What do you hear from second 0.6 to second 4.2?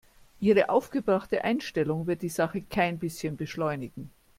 aufgebrachte Einstellung wird die Sache kein bisschen beschleunigen.